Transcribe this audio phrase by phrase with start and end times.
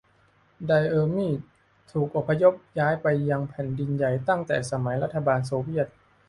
[0.67, 1.39] ไดออมีด
[1.91, 5.87] ถูกอพยพย้ายไปยังแผ่นดินใหญ่ตั้งแต่สมัยรัฐบาลโซเวียต